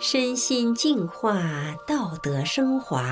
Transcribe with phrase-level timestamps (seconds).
[0.00, 1.40] 身心净化，
[1.86, 3.02] 道德升华。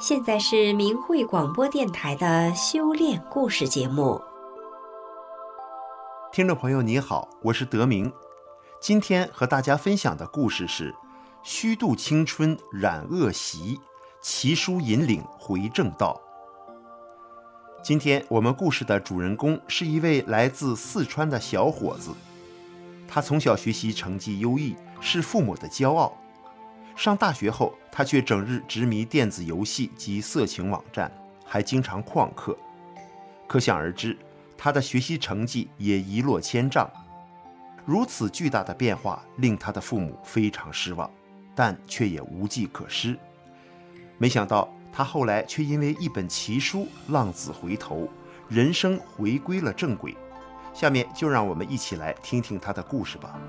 [0.00, 4.20] 现在是明慧广播电台的修炼故事节目。
[6.32, 8.12] 听众朋友，你好，我是德明。
[8.80, 10.92] 今天和大家分享的故事是：
[11.42, 13.78] 虚度青春染恶习，
[14.20, 16.20] 奇书引领回正道。
[17.82, 22.12] 今天我们故事的主人公是一位来自四川的小伙子，
[23.08, 26.16] 他从小学习成绩优异，是父母的骄傲。
[26.94, 31.10] 上大学后，他却整日执迷电子游戏及色情网站，
[31.44, 32.56] 还经常旷课。
[33.48, 34.16] 可想而知，
[34.56, 36.88] 他的学习成绩也一落千丈。
[37.84, 41.10] 如此巨大的变化令他的父母非常失望，
[41.52, 43.18] 但却也无计可施。
[44.18, 44.72] 没想到。
[44.92, 48.06] 他后来却因为一本奇书浪子回头，
[48.46, 50.14] 人生回归了正轨。
[50.74, 53.40] 下面就让我们一起来听听他的故事吧。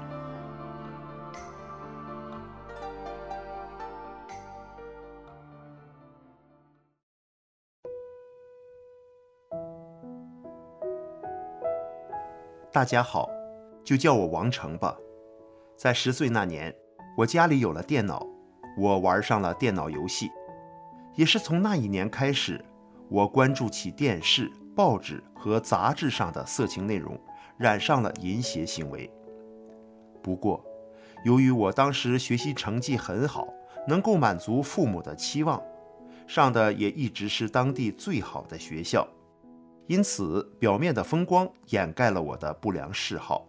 [12.72, 13.30] 大家好，
[13.83, 14.97] 就叫我王成吧。
[15.78, 16.73] 在十岁那年，
[17.17, 18.25] 我家里有了电脑，
[18.78, 20.31] 我玩上了电脑游戏。
[21.16, 22.64] 也是从那一年开始，
[23.08, 27.19] 我关注起电视、报纸和杂志上的色情内容，
[27.58, 29.11] 染上了淫邪行为。
[30.23, 30.64] 不过，
[31.23, 33.47] 由于我当时学习成绩很好，
[33.88, 35.61] 能够满足父母的期望，
[36.25, 39.08] 上的也一直是当地最好的学校，
[39.86, 43.45] 因此表面的风光掩盖了我的不良嗜好。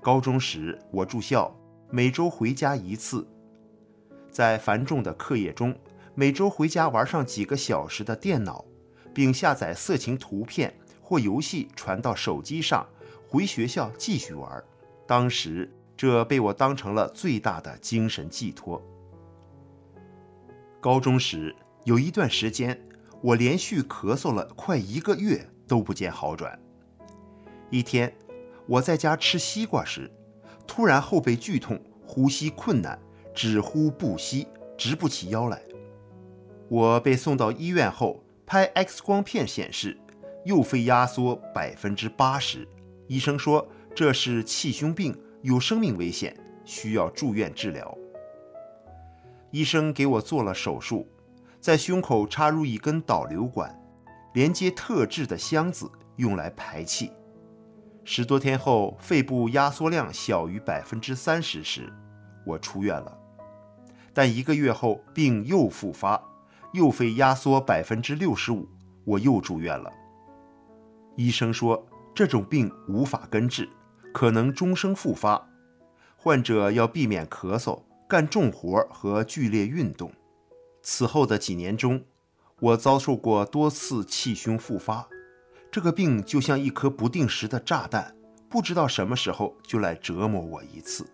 [0.00, 1.54] 高中时，我住校，
[1.90, 3.26] 每周回家一次，
[4.30, 5.72] 在繁重的课业中。
[6.16, 8.64] 每周回家玩上几个小时的电脑，
[9.12, 12.86] 并下载色情图片或游戏传到手机上，
[13.28, 14.62] 回学校继续玩。
[15.08, 18.80] 当时这被我当成了最大的精神寄托。
[20.80, 22.80] 高中时有一段时间，
[23.20, 26.56] 我连续咳嗽了快一个月都不见好转。
[27.70, 28.14] 一天，
[28.66, 30.08] 我在家吃西瓜时，
[30.64, 32.96] 突然后背剧痛，呼吸困难，
[33.34, 34.46] 只呼不吸，
[34.78, 35.60] 直不起腰来。
[36.68, 39.98] 我被送到医院后，拍 X 光片显示
[40.44, 42.66] 右肺压缩百分之八十，
[43.06, 47.96] 医生说这是气胸病，有生命危险，需要住院治疗。
[49.50, 51.06] 医生给我做了手术，
[51.60, 53.78] 在胸口插入一根导流管，
[54.32, 57.12] 连接特制的箱子，用来排气。
[58.04, 61.92] 十多天后，肺部压缩量小于百分之三十时，
[62.44, 63.18] 我出院了。
[64.12, 66.20] 但一个月后，病又复发。
[66.74, 68.68] 右肺压缩百分之六十五，
[69.04, 69.92] 我又住院了。
[71.14, 73.68] 医生说这种病无法根治，
[74.12, 75.48] 可能终生复发，
[76.16, 80.12] 患者要避免咳嗽、干重活和剧烈运动。
[80.82, 82.04] 此后的几年中，
[82.58, 85.08] 我遭受过多次气胸复发，
[85.70, 88.16] 这个病就像一颗不定时的炸弹，
[88.48, 91.06] 不知道什么时候就来折磨我一次。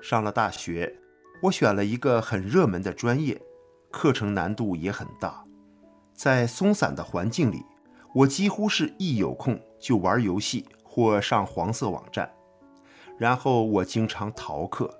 [0.00, 0.96] 上了大学，
[1.42, 3.42] 我选了一个很热门的专业。
[3.94, 5.44] 课程难度也很大，
[6.14, 7.62] 在松散的环境里，
[8.12, 12.28] 我几乎是一有空就玩游戏或上黄色网站，
[13.16, 14.92] 然后我经常逃课，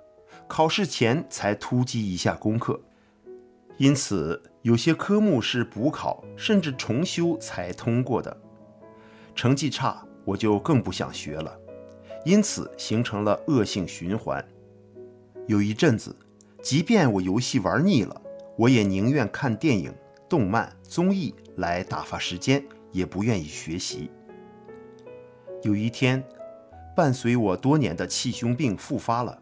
[0.47, 2.79] 考试前才突击一下功课，
[3.75, 8.35] 因此有些科目是补考甚至重修才通过的。
[9.35, 11.59] 成绩差，我就更不想学了，
[12.23, 14.43] 因此形成了恶性循环。
[15.47, 16.15] 有一阵子，
[16.63, 18.21] 即便我游戏玩腻了。
[18.57, 19.93] 我也宁愿看电影、
[20.29, 24.09] 动漫、综艺来打发时间，也不愿意学习。
[25.63, 26.23] 有一天，
[26.95, 29.41] 伴随我多年的气胸病复发了，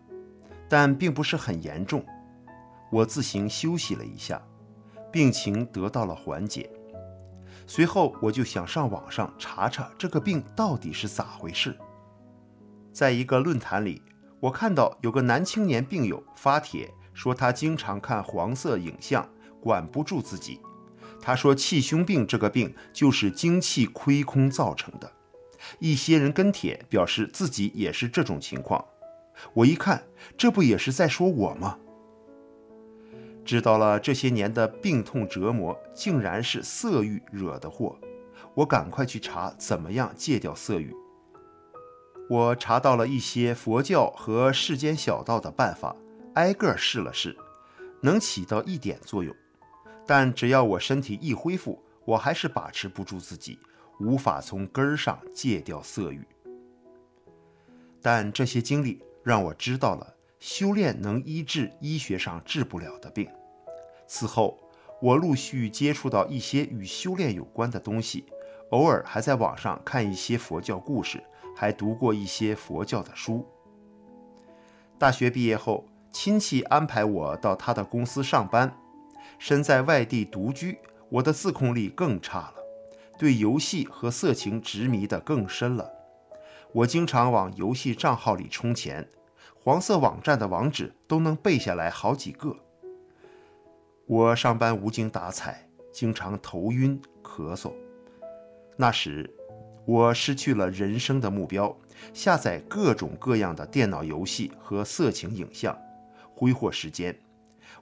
[0.67, 2.03] 但并不是很严重。
[2.91, 4.41] 我自行休息了一下，
[5.11, 6.69] 病情得到了缓解。
[7.67, 11.77] 随后，我就想上网上查查这个病到底是咋回事。
[12.91, 14.01] 在一个论坛里，
[14.39, 16.91] 我看到有个男青年病友发帖。
[17.13, 19.27] 说他经常看黄色影像，
[19.61, 20.59] 管不住自己。
[21.21, 25.11] 他说气胸病这个病就是精气亏空造成的。
[25.79, 28.83] 一些人跟帖表示自己也是这种情况。
[29.53, 30.03] 我一看，
[30.37, 31.77] 这不也是在说我吗？
[33.45, 37.97] 知道了这些年的病痛折磨，竟然是色欲惹的祸。
[38.55, 40.93] 我赶快去查怎么样戒掉色欲。
[42.29, 45.95] 我查到了一些佛教和世间小道的办法。
[46.35, 47.35] 挨个试了试，
[48.01, 49.35] 能起到一点作用，
[50.05, 53.59] 但只要我身体一恢复，我还是把持不住自己，
[53.99, 56.25] 无法从根儿上戒掉色欲。
[58.01, 63.29] 但这些经历让我知道了修炼能医治医学上治不了的病。
[64.07, 64.59] 此后，
[65.01, 68.25] 我陆续接触到一些与修炼有关的东西，
[68.71, 71.23] 偶尔还在网上看一些佛教故事，
[71.55, 73.47] 还读过一些佛教的书。
[74.97, 78.73] 大学毕业后，亲戚安排我到他的公司上班。
[79.39, 80.77] 身在外地独居，
[81.09, 82.53] 我的自控力更差了，
[83.17, 85.91] 对游戏和色情执迷得更深了。
[86.71, 89.09] 我经常往游戏账号里充钱，
[89.61, 92.55] 黄色网站的网址都能背下来好几个。
[94.05, 97.73] 我上班无精打采，经常头晕咳嗽。
[98.77, 99.29] 那时，
[99.85, 101.75] 我失去了人生的目标，
[102.13, 105.77] 下载各种各样的电脑游戏和色情影像，
[106.43, 107.17] 挥霍时间。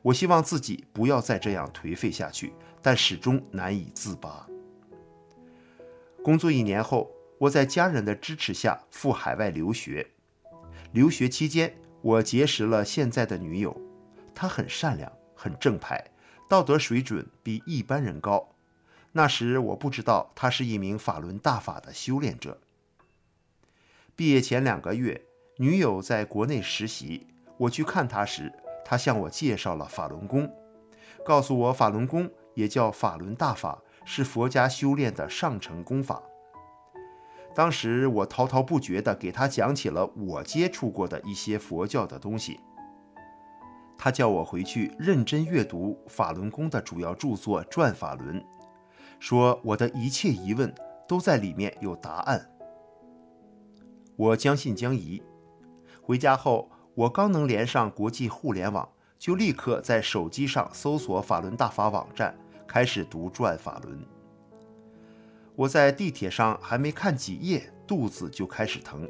[0.04, 4.48] 我希望自己不要再这样颓废下去，但始终难以自拔。
[6.24, 10.12] 工作一年后，我在家人的支持下赴海外留学。
[10.92, 13.76] 留学期间，我结识了现在的女友，
[14.36, 16.12] 她很善良，很正派。
[16.48, 18.54] 道德水准比一般人高。
[19.14, 22.60] 那时我不知道她是一名法轮大法的修炼者。
[24.16, 25.24] 毕业前两个月，
[25.58, 27.28] 女友在国内实习，
[27.62, 28.52] 我去看他时，
[28.84, 30.52] 他向我介绍了法轮功，
[31.24, 36.24] 告诉我法轮功也叫法轮大法，是佛家修炼的上乘功法。
[37.54, 42.60] 当时我滔滔不绝地给他讲起了我接触过的一些佛教的东西。
[43.96, 48.42] 他叫我回去认真阅读法轮功的主要著作《转法轮》，
[49.20, 50.74] 说我的一切疑问
[51.08, 52.50] 都在里面有答案。
[54.16, 55.22] 我将信将疑。
[56.02, 63.98] 回家后，我刚能连上国际互联网，就立刻在手机上搜索法轮大法网站，开始读《转法轮》。
[65.56, 69.08] 我在地铁上还没看几页，肚子就开始疼，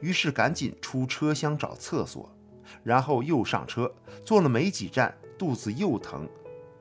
[0.00, 2.30] 于是赶紧出车厢找厕所。
[2.82, 3.92] 然后又上车，
[4.24, 6.26] 坐了没几站，肚子又疼。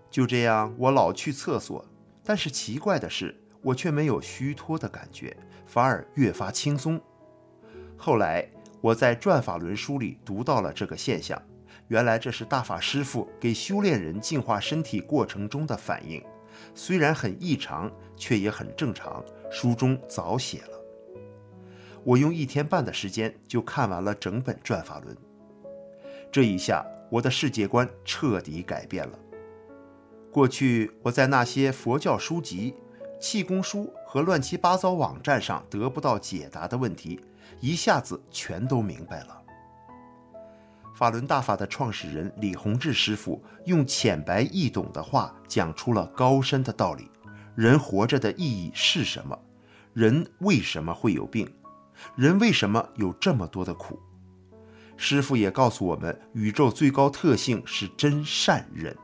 [0.10, 1.86] 就这样，我老去厕所，
[2.24, 7.00] 但是奇怪的是，我却没有虚脱的感觉，反而越发轻松。
[7.98, 8.48] 后来
[8.82, 11.40] 我在《转法轮》书里读到了这个现象，
[11.88, 16.24] 原来这是大法师父给修炼人净化身体过程中的反应，
[16.74, 19.24] 虽然很异常，却也很正常。
[19.52, 20.82] 书中早写了。
[22.04, 25.16] 我用一天半的时间就看完了整本《转法轮》。
[26.32, 29.20] 这一下，我的世界观彻底改变了。
[30.32, 32.74] 过去我在那些佛教书籍、
[33.20, 37.20] 气功书和乱七八糟网站上得不到解答的问题，
[37.60, 39.42] 一下子全都明白了。
[40.96, 47.10] 法轮大法的创始人李洪志师傅用浅白易懂的话讲出了高深的道理：
[47.56, 49.38] 人活着的意义是什么？
[49.94, 51.52] 人为什么会有病？
[52.16, 54.00] 人为什么有这么多的苦？
[54.96, 58.96] 师傅也告诉我们，宇宙最高特性是真善忍。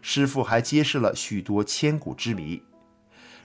[0.00, 2.62] 师傅还揭示了许多千古之谜，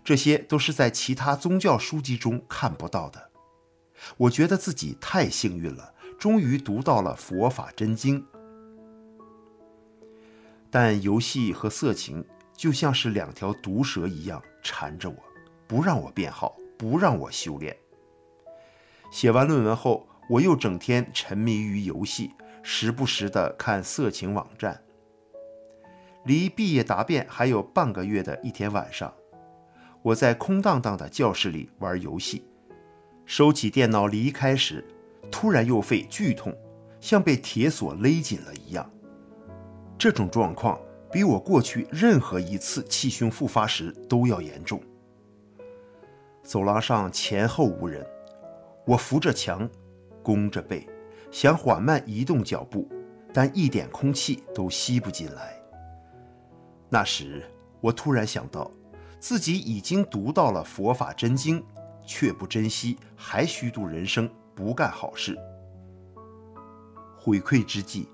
[0.03, 3.30] 这些都是在其他宗教书籍中看不到的。
[4.17, 8.25] 我觉得自己太幸运了，终于读到了佛法真经。
[10.69, 12.25] 但游戏和色情
[12.55, 15.15] 就像是两条毒蛇一样缠着我，
[15.67, 17.75] 不让我变好，不让我修炼。
[19.11, 22.31] 写完论文后，我又整天沉迷于游戏，
[22.63, 24.81] 时不时地看色情网站。
[26.23, 29.13] 离毕业答辩还有半个月的一天晚上，
[30.03, 32.45] 我在空荡荡的教室里玩游戏，
[33.31, 34.85] 收起电脑离开时，
[35.31, 36.53] 突然右肺剧痛，
[36.99, 38.91] 像被铁锁勒紧了一样。
[39.97, 40.77] 这种状况
[41.09, 44.83] 比我过去任何一次气胸复发时都要严重。
[46.43, 48.05] 走廊上前后无人，
[48.85, 49.65] 我扶着墙。
[50.21, 50.85] 弓着背，
[51.31, 52.85] 想缓慢移动脚步，
[53.33, 55.57] 但一点空气都吸不进来。
[56.89, 57.45] 那时，
[57.79, 58.69] 我突然想到，
[59.21, 61.63] 自己已经读到了佛法真经，
[62.05, 65.37] 却不珍惜，还虚度人生，不干好事。
[67.17, 68.07] 悔愧之际，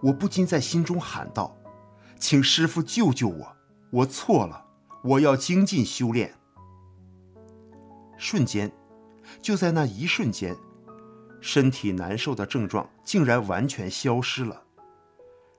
[0.00, 1.56] 我不禁在心中喊道
[2.18, 3.56] ：“请师父救救我！
[3.90, 4.64] 我错了，
[5.02, 6.34] 我要精进修炼。”
[8.16, 8.72] 瞬间，
[9.42, 10.56] 就在那一瞬间。
[11.40, 14.62] 身体难受的症状竟然完全消失了，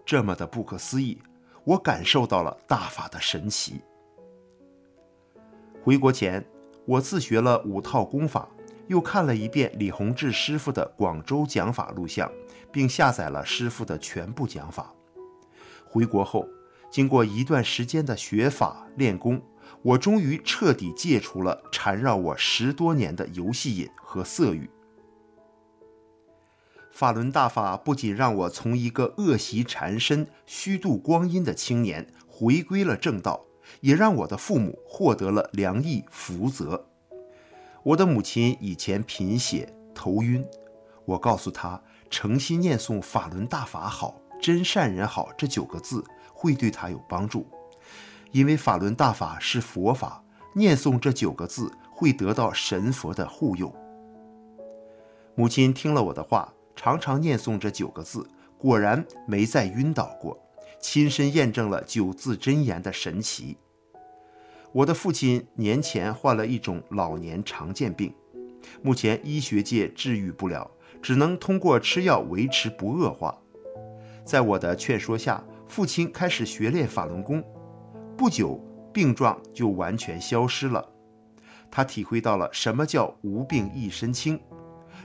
[0.04, 1.22] 这么的不可思议，
[1.64, 3.82] 我感受到了大法的神奇。
[5.84, 6.44] 回国前，
[6.86, 8.48] 我自学了五套功法，
[8.88, 12.32] 又看了一遍李洪志师傅的广州讲法录像，
[12.72, 14.94] 并下载了师傅的全部讲法。
[15.84, 16.48] 回国后，
[16.92, 19.42] 经过一段时间的学法练功，
[19.82, 24.70] 我终于彻底戒除了缠绕我十多年的游戏瘾和色欲。
[26.92, 33.44] 法轮大法不仅让我从一个恶习缠身、虚度光阴的青年回归了正道，
[33.82, 36.86] 也让我的父母获得了良益福泽。
[37.84, 40.46] 我的母亲以前贫血头晕，
[41.06, 46.04] 我告诉她，诚心念诵“法轮大法好，真善人好”这九个字
[46.34, 47.46] 会对她有帮助，
[48.32, 53.74] 因为法轮大法是佛法，念诵这九个字会得到神佛的护佑。
[55.36, 60.38] 母亲听了我的话，常常念诵这九个字，果然没再晕倒过，
[60.80, 63.58] 亲身验证了九字真言的神奇。
[64.72, 68.14] 我的父亲年前患了一种老年常见病，
[68.82, 70.70] 目前医学界治愈不了，
[71.02, 73.38] 只能通过吃药维持不恶化。
[74.26, 77.44] 在我的劝说下，父亲开始学练法轮功，
[78.18, 78.60] 不久
[78.92, 80.86] 病状就完全消失了。
[81.72, 84.40] 他体会到了什么叫无病一身轻。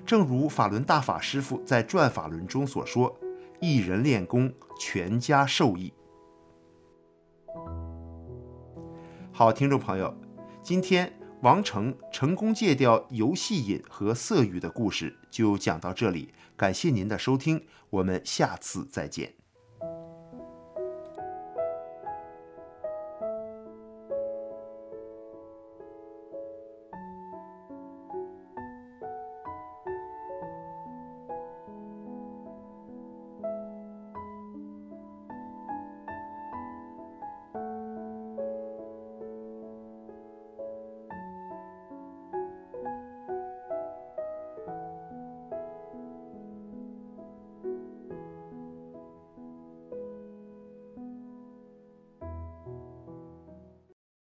[0.07, 3.15] 正如法轮大法师父在《转法轮》中所说
[3.61, 5.93] ：“一人练功，全家受益。”
[9.33, 10.15] 好，听众朋友，
[10.63, 11.13] 今天
[11.43, 19.40] 王成成功戒掉游戏瘾和色欲的故事就讲到这里，感谢您的收听，我们下次再见。